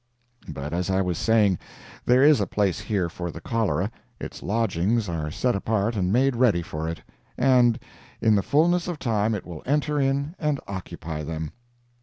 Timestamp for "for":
3.07-3.29, 6.63-6.89